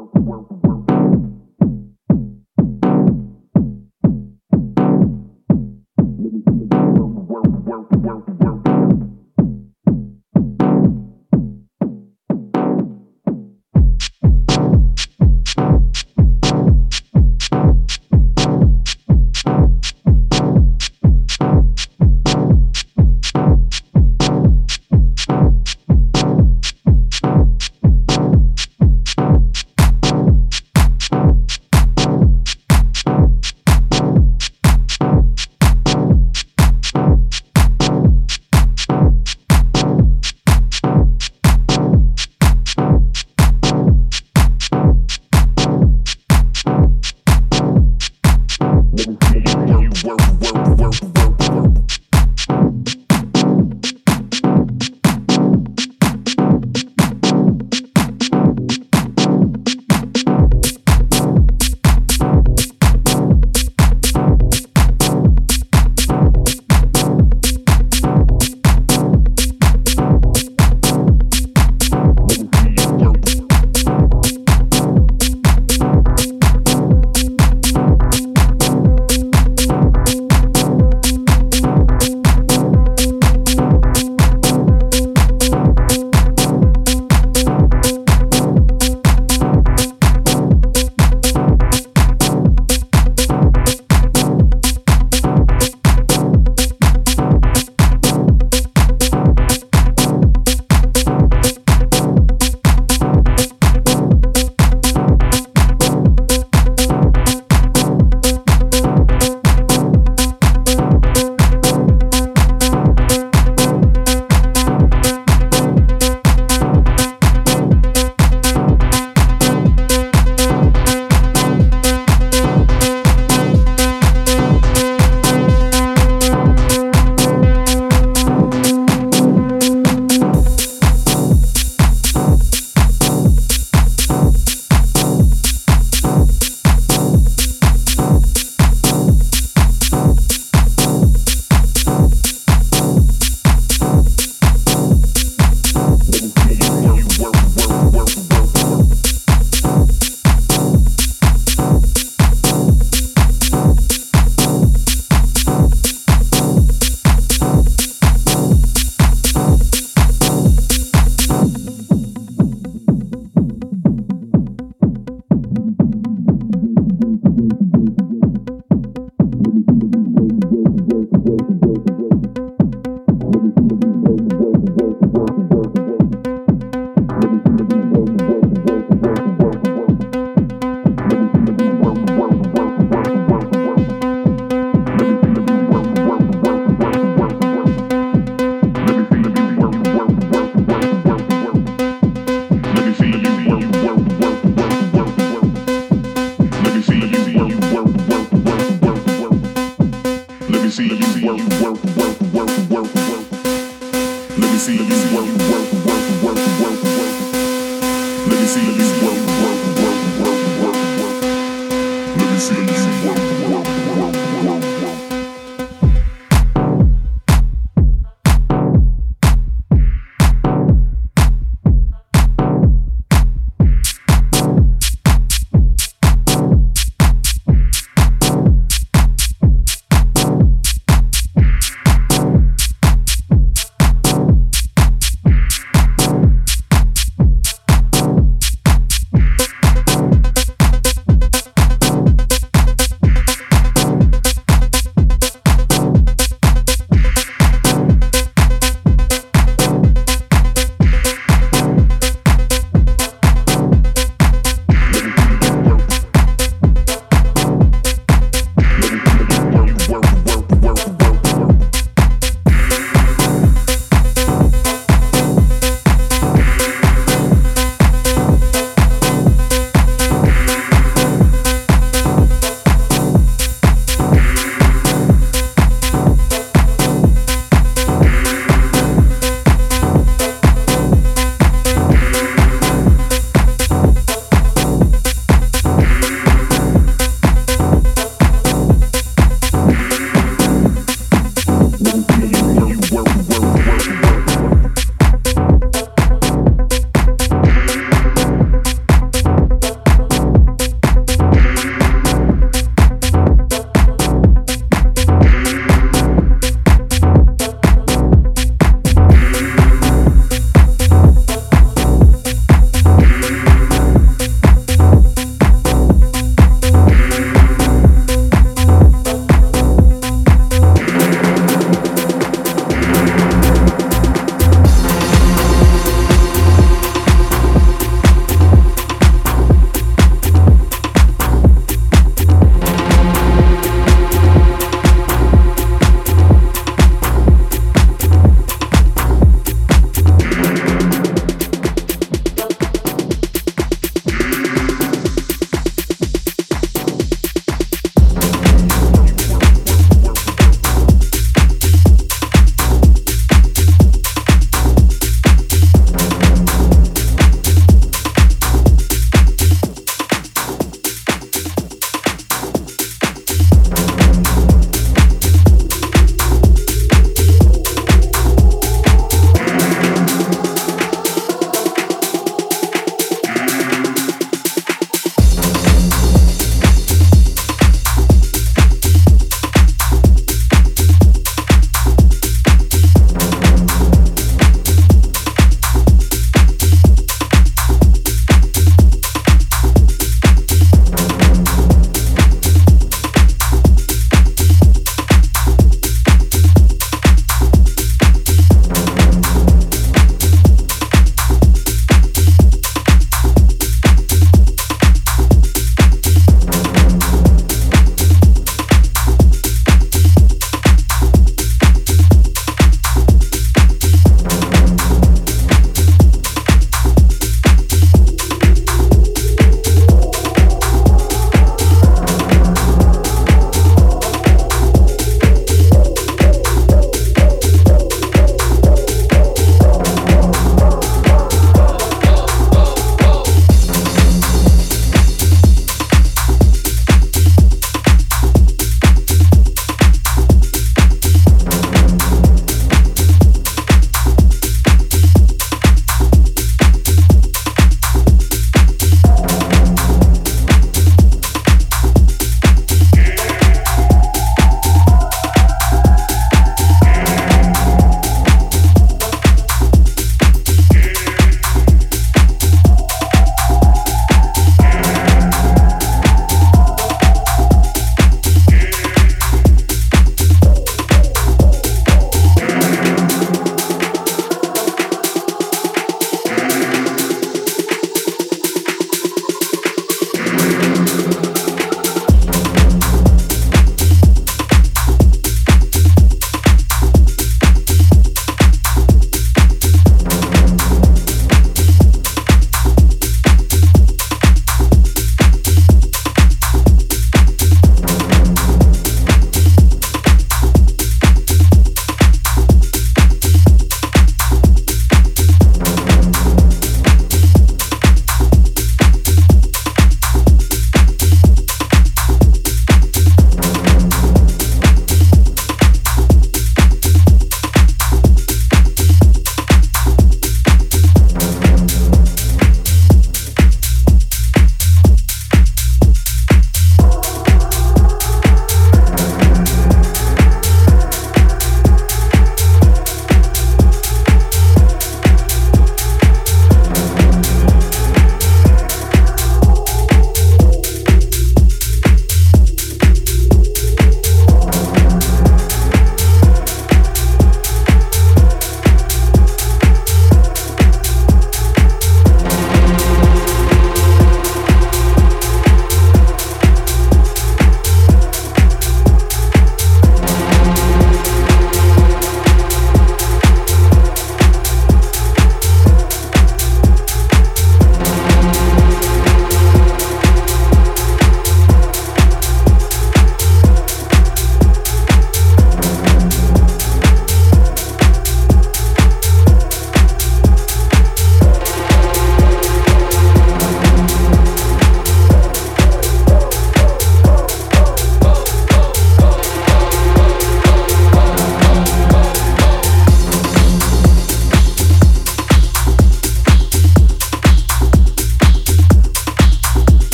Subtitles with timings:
[0.00, 0.59] work, work.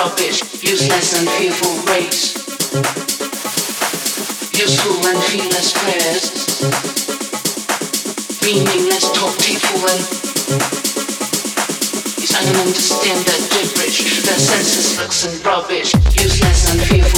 [0.00, 2.32] rubbish, useless and fearful race.
[4.56, 6.24] Useful and fearless prayers.
[8.40, 10.00] Meaningless talk, hateful and...
[12.16, 17.09] Yes, I don't understand that gibberish, their senses, looks and rubbish, useless and fearful